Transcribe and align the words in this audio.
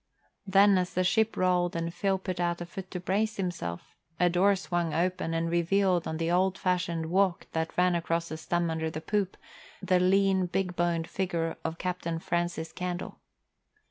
Then, 0.47 0.79
as 0.79 0.95
the 0.95 1.03
ship 1.03 1.37
rolled 1.37 1.75
and 1.75 1.93
Phil 1.93 2.17
put 2.17 2.39
out 2.39 2.59
a 2.59 2.65
foot 2.65 2.89
to 2.89 2.99
brace 2.99 3.35
himself, 3.37 3.95
a 4.19 4.31
door 4.31 4.55
swung 4.55 4.95
open 4.95 5.35
and 5.35 5.47
revealed 5.47 6.07
on 6.07 6.17
the 6.17 6.31
old 6.31 6.57
fashioned 6.57 7.05
walk 7.11 7.45
that 7.51 7.77
ran 7.77 7.93
across 7.93 8.29
the 8.29 8.37
stem 8.37 8.71
under 8.71 8.89
the 8.89 8.99
poop, 8.99 9.37
the 9.79 9.99
lean, 9.99 10.47
big 10.47 10.75
boned 10.75 11.07
figure 11.07 11.55
of 11.63 11.77
Captain 11.77 12.17
Francis 12.17 12.71
Candle. 12.71 13.19